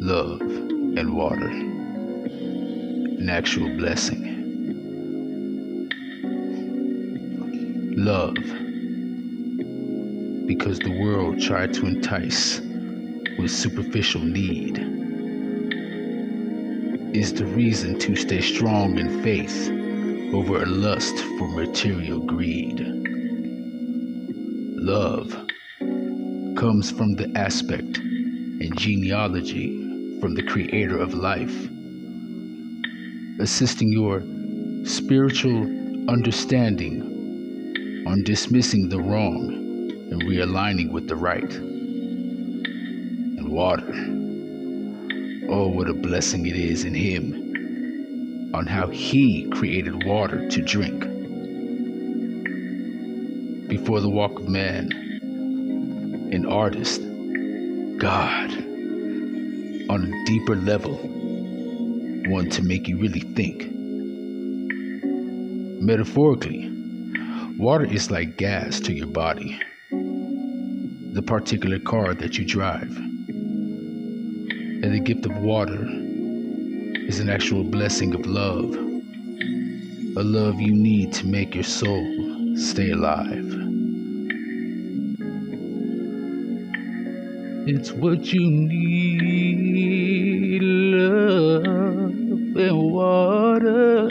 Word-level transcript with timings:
love 0.00 0.40
and 0.40 1.14
water, 1.14 1.48
an 1.48 3.28
actual 3.28 3.68
blessing. 3.76 4.36
Love, 7.96 8.36
because 10.46 10.78
the 10.78 10.96
world 11.00 11.40
tried 11.40 11.74
to 11.74 11.86
entice 11.86 12.60
with 13.38 13.50
superficial 13.50 14.20
need, 14.20 14.78
is 17.14 17.34
the 17.34 17.46
reason 17.46 17.98
to 17.98 18.14
stay 18.14 18.40
strong 18.40 18.98
in 18.98 19.22
faith 19.22 19.68
over 20.32 20.62
a 20.62 20.66
lust 20.66 21.16
for 21.38 21.48
material 21.48 22.20
greed. 22.20 22.84
Love 24.80 25.36
comes 26.56 26.90
from 26.90 27.14
the 27.14 27.30
aspect 27.34 27.98
and 27.98 28.78
genealogy 28.78 29.87
from 30.20 30.34
the 30.34 30.42
creator 30.42 30.98
of 30.98 31.14
life, 31.14 31.68
assisting 33.40 33.92
your 33.92 34.22
spiritual 34.84 36.10
understanding 36.10 38.04
on 38.06 38.22
dismissing 38.22 38.88
the 38.88 38.98
wrong 38.98 39.68
and 40.10 40.22
realigning 40.22 40.90
with 40.90 41.06
the 41.08 41.16
right. 41.16 41.54
And 41.54 43.48
water. 43.48 43.92
Oh, 45.50 45.68
what 45.68 45.88
a 45.88 45.94
blessing 45.94 46.46
it 46.46 46.56
is 46.56 46.84
in 46.84 46.94
Him 46.94 48.52
on 48.54 48.66
how 48.66 48.88
He 48.88 49.48
created 49.50 50.04
water 50.04 50.48
to 50.48 50.62
drink. 50.62 51.04
Before 53.68 54.00
the 54.00 54.08
walk 54.08 54.38
of 54.38 54.48
man, 54.48 54.90
an 56.32 56.46
artist, 56.46 57.02
God, 57.98 58.67
on 59.88 60.04
a 60.04 60.24
deeper 60.26 60.54
level, 60.56 60.96
one 62.30 62.50
to 62.50 62.62
make 62.62 62.86
you 62.88 62.98
really 62.98 63.20
think. 63.20 63.66
Metaphorically, 65.82 66.70
water 67.58 67.86
is 67.86 68.10
like 68.10 68.36
gas 68.36 68.80
to 68.80 68.92
your 68.92 69.06
body, 69.06 69.58
the 69.90 71.22
particular 71.22 71.78
car 71.78 72.12
that 72.14 72.36
you 72.36 72.44
drive. 72.44 72.94
And 74.80 74.94
the 74.94 75.00
gift 75.00 75.24
of 75.24 75.36
water 75.38 75.86
is 77.08 77.20
an 77.20 77.30
actual 77.30 77.64
blessing 77.64 78.14
of 78.14 78.26
love, 78.26 78.74
a 78.74 80.22
love 80.22 80.60
you 80.60 80.74
need 80.74 81.12
to 81.14 81.26
make 81.26 81.54
your 81.54 81.64
soul 81.64 82.54
stay 82.56 82.90
alive. 82.90 83.57
It's 87.70 87.92
what 87.92 88.32
you 88.32 88.50
need, 88.50 89.42
love 90.62 92.56
and 92.56 92.92
water, 92.92 94.08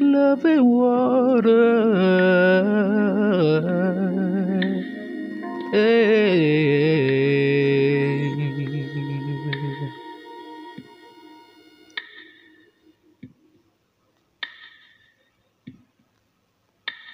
love 0.00 0.44
and 0.46 0.64
water. 0.66 2.06